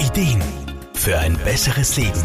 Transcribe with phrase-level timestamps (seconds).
[0.00, 0.42] Ideen
[0.94, 2.22] für ein besseres Leben.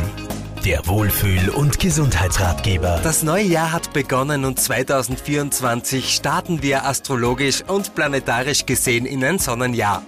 [0.64, 3.02] Der Wohlfühl- und Gesundheitsratgeber.
[3.04, 9.40] Das neue Jahr hat begonnen und 2024 starten wir astrologisch und planetarisch gesehen in ein
[9.40, 10.04] Sonnenjahr.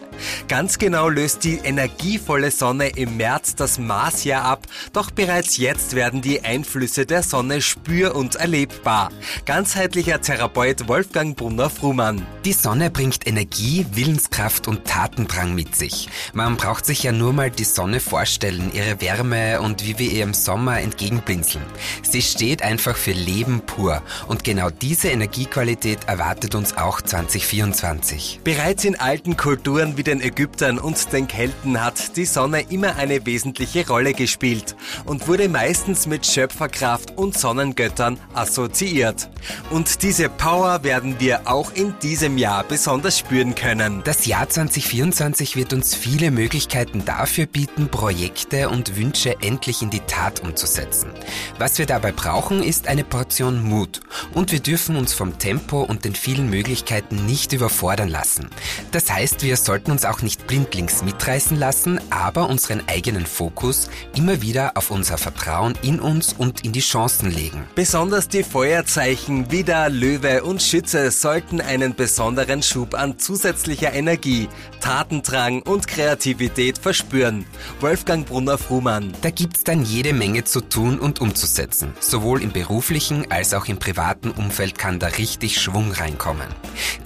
[0.48, 6.22] Ganz genau löst die energievolle Sonne im März das Marsjahr ab, doch bereits jetzt werden
[6.22, 9.12] die Einflüsse der Sonne spür- und erlebbar.
[9.46, 12.26] Ganzheitlicher Therapeut Wolfgang Brunner-Frumann.
[12.46, 16.10] Die Sonne bringt Energie, Willenskraft und Tatendrang mit sich.
[16.34, 20.24] Man braucht sich ja nur mal die Sonne vorstellen, ihre Wärme und wie wir ihr
[20.24, 21.64] im Sommer entgegenblinzeln.
[22.04, 28.42] Sie steht einfach für Leben pur und genau diese Energiequalität erwartet uns auch 2024.
[28.44, 33.26] Bereits in alten Kulturen wie den Ägyptern und den Kelten hat die Sonne immer eine
[33.26, 34.76] wesentliche Rolle gespielt
[35.06, 39.30] und wurde meistens mit Schöpferkraft und Sonnengöttern assoziiert.
[39.70, 44.02] Und diese Power werden wir auch in diesem Jahr besonders spüren können.
[44.06, 50.00] Das Jahr 2024 wird uns viele Möglichkeiten dafür bieten, Projekte und Wünsche endlich in die
[50.00, 51.12] Tat umzusetzen.
[51.60, 54.00] Was wir dabei brauchen, ist eine Portion Mut
[54.38, 58.52] und wir dürfen uns vom Tempo und den vielen Möglichkeiten nicht überfordern lassen.
[58.92, 64.44] Das heißt, wir sollten uns auch nicht blindlings mitreißen lassen, aber unseren eigenen Fokus immer
[64.44, 67.66] wieder auf unser Vertrauen in uns und in die Chancen legen.
[67.74, 74.50] Besonders die Feuerzeichen Widder, Löwe und Schütze sollten einen besonderen Schub an zusätzlicher Energie,
[74.82, 77.46] Tatendrang und Kreativität verspüren.
[77.80, 79.14] Wolfgang Brunner-Frumann.
[79.22, 81.94] Da gibt's dann jede Menge zu tun und umzusetzen.
[82.00, 86.48] Sowohl im beruflichen als auch im privaten Umfeld kann da richtig Schwung reinkommen.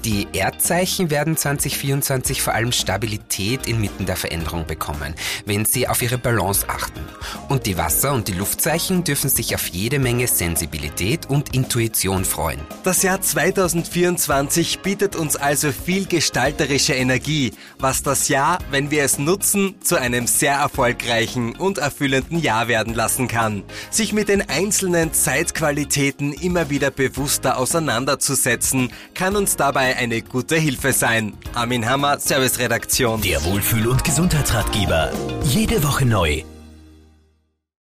[0.03, 5.13] Die Erdzeichen werden 2024 vor allem Stabilität inmitten der Veränderung bekommen,
[5.45, 7.02] wenn sie auf ihre Balance achten.
[7.50, 12.59] Und die Wasser- und die Luftzeichen dürfen sich auf jede Menge Sensibilität und Intuition freuen.
[12.83, 19.19] Das Jahr 2024 bietet uns also viel gestalterische Energie, was das Jahr, wenn wir es
[19.19, 23.63] nutzen, zu einem sehr erfolgreichen und erfüllenden Jahr werden lassen kann.
[23.89, 30.94] Sich mit den einzelnen Zeitqualitäten immer wieder bewusster auseinanderzusetzen, kann uns dabei eine gute Hilfe
[30.94, 31.34] sein.
[31.53, 33.22] Armin Hammer, Serviceredaktion.
[33.22, 35.12] Der Wohlfühl- und Gesundheitsratgeber.
[35.44, 36.44] Jede Woche neu.